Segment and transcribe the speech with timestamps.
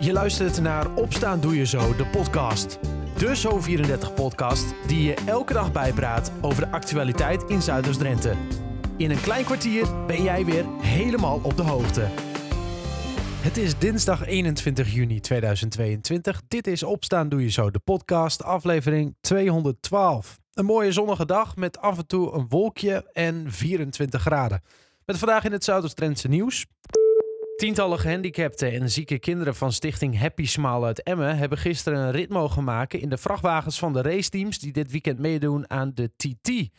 [0.00, 2.78] Je luistert naar Opstaan Doe Je Zo, de podcast.
[3.16, 8.34] De Zo34-podcast die je elke dag bijpraat over de actualiteit in Zuiders-Drenthe.
[8.96, 12.08] In een klein kwartier ben jij weer helemaal op de hoogte.
[13.40, 16.42] Het is dinsdag 21 juni 2022.
[16.48, 20.38] Dit is Opstaan Doe Je Zo, de podcast, aflevering 212.
[20.54, 24.62] Een mooie zonnige dag met af en toe een wolkje en 24 graden.
[25.04, 26.66] Met vandaag in het Zuiders-Drentse nieuws.
[27.58, 32.28] Tientallen gehandicapten en zieke kinderen van stichting Happy Smile uit Emmen hebben gisteren een rit
[32.28, 36.70] mogen maken in de vrachtwagens van de raceteams die dit weekend meedoen aan de TT.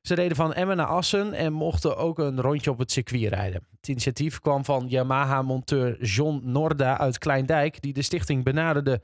[0.00, 3.66] Ze reden van Emmen naar Assen en mochten ook een rondje op het circuit rijden.
[3.76, 9.02] Het initiatief kwam van Yamaha-monteur John Norda uit Kleindijk, die de stichting benaderde.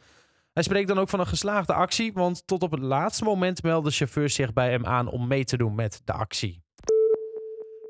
[0.52, 3.92] Hij spreekt dan ook van een geslaagde actie, want tot op het laatste moment melden
[3.92, 6.65] chauffeurs zich bij hem aan om mee te doen met de actie.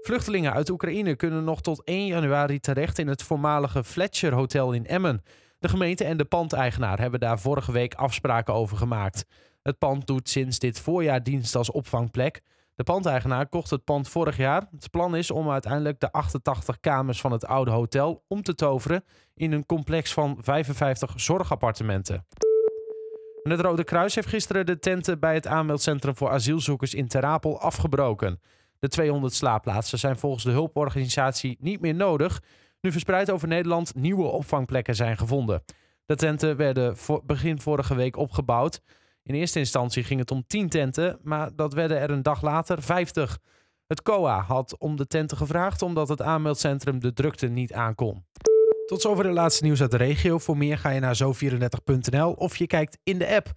[0.06, 4.86] Vluchtelingen uit Oekraïne kunnen nog tot 1 januari terecht in het voormalige Fletcher Hotel in
[4.86, 5.22] Emmen.
[5.58, 9.24] De gemeente en de pandeigenaar hebben daar vorige week afspraken over gemaakt.
[9.62, 12.42] Het pand doet sinds dit voorjaar dienst als opvangplek.
[12.74, 14.68] De pandeigenaar kocht het pand vorig jaar.
[14.70, 19.04] Het plan is om uiteindelijk de 88 kamers van het oude hotel om te toveren
[19.34, 22.26] in een complex van 55 zorgappartementen.
[23.42, 27.60] En het Rode Kruis heeft gisteren de tenten bij het aanmeldcentrum voor asielzoekers in Terapel
[27.60, 28.40] afgebroken.
[28.86, 32.42] De 200 slaapplaatsen zijn volgens de hulporganisatie niet meer nodig,
[32.80, 35.64] nu verspreid over Nederland nieuwe opvangplekken zijn gevonden.
[36.04, 38.80] De tenten werden begin vorige week opgebouwd.
[39.22, 42.82] In eerste instantie ging het om 10 tenten, maar dat werden er een dag later
[42.82, 43.38] 50.
[43.86, 48.24] Het COA had om de tenten gevraagd omdat het aanmeldcentrum de drukte niet aankon.
[48.86, 50.38] Tot zover de laatste nieuws uit de regio.
[50.38, 53.52] Voor meer ga je naar zo34.nl of je kijkt in de app.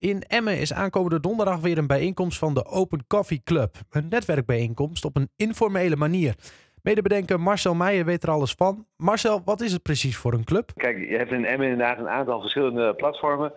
[0.00, 3.76] In Emmen is aankomende donderdag weer een bijeenkomst van de Open Coffee Club.
[3.90, 6.34] Een netwerkbijeenkomst op een informele manier.
[6.82, 8.86] Medebedenker Marcel Meijer weet er alles van.
[8.96, 10.70] Marcel, wat is het precies voor een club?
[10.76, 13.52] Kijk, je hebt in Emmen inderdaad een aantal verschillende platformen.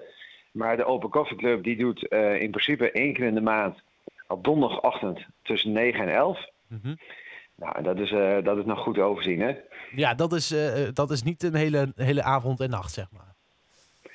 [0.51, 3.81] Maar de Open Coffee Club die doet uh, in principe één keer in de maand
[4.27, 6.39] op donderdagochtend tussen 9 en 11.
[6.67, 6.97] Mm
[7.55, 9.55] Nou, dat is, uh, dat is nog goed overzien, hè?
[9.95, 13.30] Ja, dat is, uh, dat is niet een hele, hele avond en nacht, zeg maar.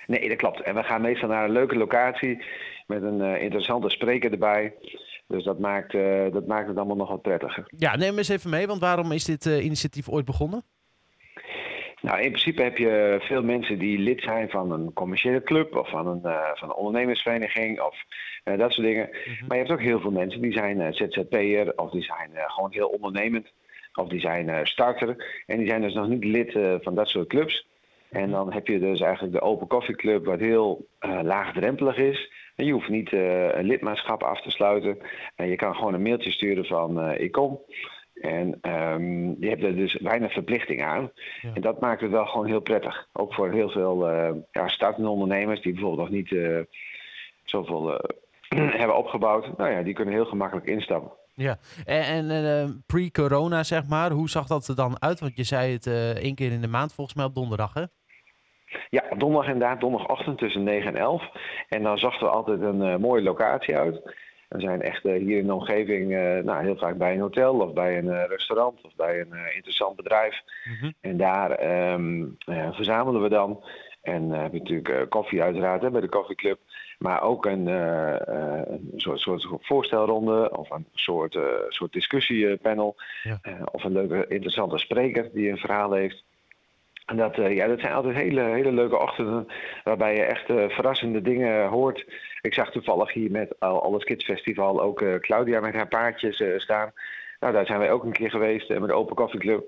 [0.06, 0.60] Nee, dat klopt.
[0.60, 2.44] En we gaan meestal naar een leuke locatie
[2.86, 4.74] met een uh, interessante spreker erbij.
[5.26, 7.64] Dus dat maakt, uh, dat maakt het allemaal nog wat prettiger.
[7.76, 10.64] Ja, neem eens even mee, want waarom is dit uh, initiatief ooit begonnen?
[12.00, 15.88] Nou, in principe heb je veel mensen die lid zijn van een commerciële club of
[15.90, 16.20] van een,
[16.54, 17.96] van een ondernemersvereniging of
[18.44, 19.08] dat soort dingen.
[19.10, 19.46] -hmm.
[19.46, 22.88] Maar je hebt ook heel veel mensen die zijn ZZP'er of die zijn gewoon heel
[22.88, 23.52] ondernemend
[23.94, 25.42] of die zijn starter.
[25.46, 27.66] En die zijn dus nog niet lid van dat soort clubs.
[28.10, 32.32] En dan heb je dus eigenlijk de Open Coffee Club, wat heel uh, laagdrempelig is.
[32.56, 34.98] En je hoeft niet uh, een lidmaatschap af te sluiten.
[35.34, 37.60] En je kan gewoon een mailtje sturen van uh, ik kom.
[38.14, 41.10] En um, je hebt er dus weinig verplichting aan.
[41.42, 41.50] Ja.
[41.54, 43.08] En dat maakt het wel gewoon heel prettig.
[43.12, 44.06] Ook voor heel veel
[44.52, 46.36] ja, startende ondernemers die bijvoorbeeld nog niet
[47.44, 48.00] zoveel
[48.80, 49.56] hebben opgebouwd.
[49.56, 51.12] Nou ja, die kunnen heel gemakkelijk instappen.
[51.38, 55.20] Ja, en, en uh, pre-corona zeg maar, hoe zag dat er dan uit?
[55.20, 57.84] Want je zei het uh, één keer in de maand volgens mij op donderdag hè?
[58.90, 61.22] Ja, donderdag inderdaad, donderdagochtend tussen 9 en 11.
[61.68, 64.00] En dan zochten we altijd een uh, mooie locatie uit.
[64.48, 66.10] We zijn echt hier in de omgeving
[66.44, 70.40] nou, heel vaak bij een hotel of bij een restaurant of bij een interessant bedrijf.
[70.64, 70.94] Mm -hmm.
[71.00, 72.36] En daar um,
[72.72, 73.64] verzamelen we dan.
[74.06, 76.58] En heb je natuurlijk koffie uiteraard hè, bij de koffieclub.
[76.98, 82.96] Maar ook een, een soort, soort, voorstelronde of een soort, soort discussiepanel.
[83.22, 83.40] Ja.
[83.72, 86.24] Of een leuke, interessante spreker die een verhaal heeft.
[87.06, 89.46] En dat, ja, dat zijn altijd hele, hele leuke ochtenden
[89.84, 92.04] waarbij je echt verrassende dingen hoort.
[92.40, 96.92] Ik zag toevallig hier met Alles Kids Festival ook Claudia met haar paardjes staan.
[97.40, 99.64] Nou, daar zijn wij ook een keer geweest met de Open Coffee Club.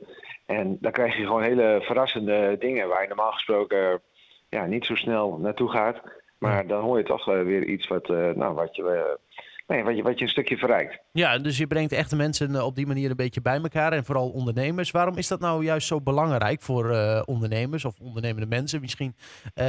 [0.47, 4.01] En dan krijg je gewoon hele verrassende dingen waar je normaal gesproken
[4.49, 6.01] ja, niet zo snel naartoe gaat.
[6.39, 9.85] Maar dan hoor je toch uh, weer iets wat, uh, nou, wat, je, uh, nee,
[9.85, 10.99] wat, je, wat je een stukje verrijkt.
[11.13, 14.05] Ja, dus je brengt echt de mensen op die manier een beetje bij elkaar en
[14.05, 14.91] vooral ondernemers.
[14.91, 16.85] Waarom is dat nou juist zo belangrijk voor
[17.25, 18.81] ondernemers of ondernemende mensen?
[18.81, 19.15] Misschien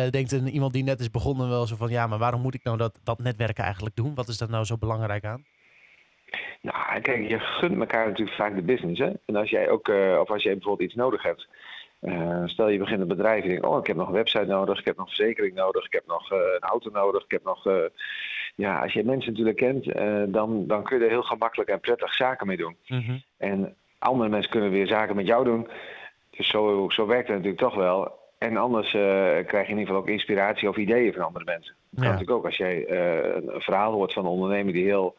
[0.09, 2.63] denkt een, iemand die net is begonnen wel zo van ja, maar waarom moet ik
[2.63, 4.15] nou dat, dat netwerken eigenlijk doen?
[4.15, 5.45] Wat is daar nou zo belangrijk aan?
[6.61, 8.99] Nou, kijk, je gunt elkaar natuurlijk vaak de business.
[8.99, 9.11] Hè?
[9.25, 9.87] En als jij ook,
[10.19, 11.47] of als jij bijvoorbeeld iets nodig hebt,
[12.01, 14.45] uh, stel je begint een bedrijf en je denkt, oh, ik heb nog een website
[14.45, 17.43] nodig, ik heb nog verzekering nodig, ik heb nog uh, een auto nodig, ik heb
[17.43, 17.67] nog...
[17.67, 17.75] Uh,
[18.55, 19.85] ja, als je mensen natuurlijk kent,
[20.33, 22.75] dan, dan kun je er heel gemakkelijk en prettig zaken mee doen.
[22.87, 23.23] Mm -hmm.
[23.37, 25.67] En andere mensen kunnen weer zaken met jou doen.
[26.29, 28.19] Dus zo, zo werkt het natuurlijk toch wel.
[28.37, 31.75] En anders krijg je in ieder geval ook inspiratie of ideeën van andere mensen.
[31.89, 32.11] Dat kan ja.
[32.11, 32.89] natuurlijk ook als jij
[33.35, 35.15] een verhaal hoort van een ondernemer die heel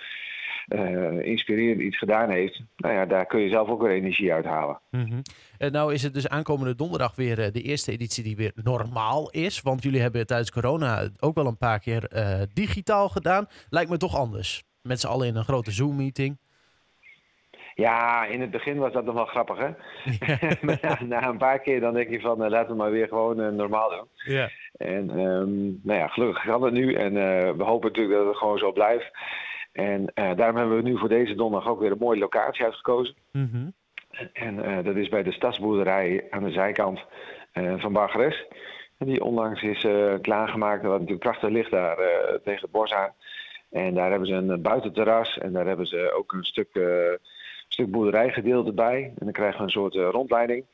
[1.22, 4.80] inspirerend iets gedaan heeft, nou ja, daar kun je zelf ook weer energie uithalen.
[4.90, 5.22] Mm
[5.58, 9.62] En nou is het dus aankomende donderdag weer de eerste editie die weer normaal is.
[9.62, 12.10] Want jullie hebben tijdens corona ook wel een paar keer
[12.52, 13.46] digitaal gedaan.
[13.68, 14.64] Lijkt me toch anders.
[14.82, 16.38] Met z'n allen in een grote Zoom-meeting.
[17.80, 19.70] Ja, in het begin was dat nog wel grappig, hè?
[20.66, 23.40] maar na, een paar keer dan denk je van, uh, laten we maar weer gewoon
[23.40, 24.34] uh, normaal doen.
[24.34, 24.48] Ja.
[24.76, 28.36] En um, nou ja, gelukkig gaat het nu en uh, we hopen natuurlijk dat het
[28.36, 29.10] gewoon zo blijft.
[29.72, 33.14] En daarom hebben we nu voor deze donderdag ook weer een mooie locatie uitgekozen.
[33.32, 33.72] Mm -hmm.
[34.32, 37.00] En dat is bij de stadsboerderij aan de zijkant
[37.52, 38.46] van Bargeres.
[38.98, 39.86] Die onlangs is
[40.20, 41.96] klaargemaakt, wat natuurlijk prachtig ligt daar
[42.44, 43.12] tegen het bos aan.
[43.70, 46.68] En daar hebben ze een buitenterras en daar hebben ze ook een stuk
[47.72, 49.02] stuk boerderijgedeelte bij.
[49.02, 50.64] En dan krijgen we een soort uh, rondleiding.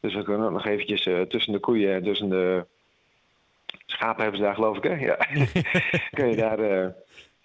[0.00, 2.66] Dus we kunnen ook nog eventjes uh, tussen de koeien en tussen de
[3.86, 4.94] schapen hebben ze daar geloof ik hè.
[4.94, 5.16] Ja.
[6.16, 6.86] Kun je daar uh,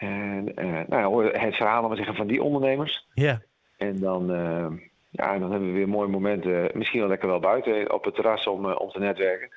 [0.02, 3.08] en, nou, het verhaal maar zeggen, van die ondernemers.
[3.14, 3.42] Ja.
[3.78, 4.28] En dan,
[5.10, 6.70] ja, dan hebben we weer mooie momenten.
[6.74, 9.50] Misschien wel lekker wel buiten op het terras om, om te netwerken.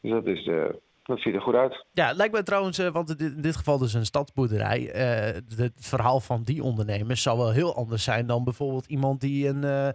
[0.00, 0.80] Dus dat is de
[1.10, 1.84] dat ziet er goed uit.
[1.92, 4.80] Ja, lijkt me trouwens, want in dit geval dus een stadsboerderij.
[4.80, 9.48] Uh, het verhaal van die ondernemers zal wel heel anders zijn dan bijvoorbeeld iemand die
[9.48, 9.88] een, uh,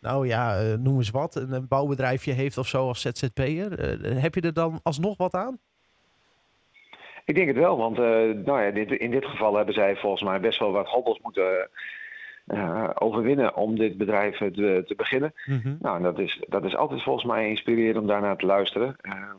[0.00, 4.00] nou ja, noem eens wat, een, een, bouwbedrijfje heeft of zo als ZZP'er.
[4.22, 5.58] heb je er dan alsnog wat aan?
[7.24, 7.96] Ik denk het wel, want
[8.46, 11.68] nou ja, dit, in dit geval hebben zij volgens mij best wel wat hobbels moeten
[12.94, 15.32] overwinnen om dit bedrijf te, te beginnen.
[15.46, 18.96] Mm Nou, dat is, dat is altijd volgens mij inspirerend om daarnaar te luisteren.
[19.00, 19.36] Ehm,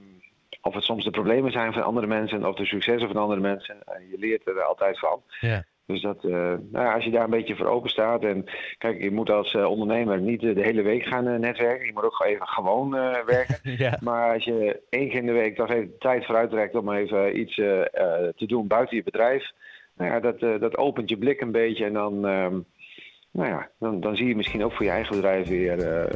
[0.62, 3.78] of het soms de problemen zijn van andere mensen of de successen van andere mensen.
[4.12, 5.22] je leert er altijd van.
[5.40, 5.66] Ja.
[5.86, 6.32] Dus dat, uh,
[6.72, 8.24] nou ja, als je daar een beetje voor open staat.
[8.24, 8.46] En
[8.78, 11.86] kijk, je moet als uh, ondernemer niet de hele week gaan uh, netwerken.
[11.86, 12.90] Je moet ook even gewoon
[13.26, 13.60] werken.
[13.64, 13.98] ja.
[14.02, 17.40] Maar als je één keer in de week toch even tijd voor uitrekt om even
[17.40, 19.52] iets te doen buiten je bedrijf.
[19.98, 21.86] Nou ja, dat, dat opent je blik een beetje.
[21.86, 22.60] En dan, ehm,
[23.32, 26.08] nou ja, dan, dan zie je misschien ook voor je eigen bedrijf weer...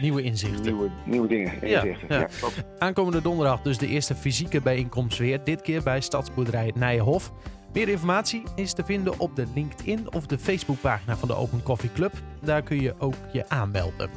[0.00, 0.62] Nieuwe inzichten.
[0.62, 2.06] Nieuwe, nieuwe dingen, inzichten.
[2.08, 2.48] Ja, ja.
[2.78, 5.44] Aankomende donderdag dus de eerste fysieke bijeenkomst weer.
[5.44, 7.32] Dit keer bij Stadsboerderij Nijenhof.
[7.76, 11.92] Meer informatie is te vinden op de LinkedIn of de Facebookpagina van de Open Coffee
[11.92, 12.12] Club.
[12.42, 14.10] Daar kun je ook je aanmelden.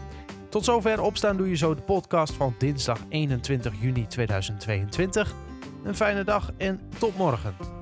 [0.50, 5.34] Tot zover opstaan doe je zo de podcast van dinsdag 21 juni 2022.
[5.84, 7.79] Een fijne dag en tot morgen.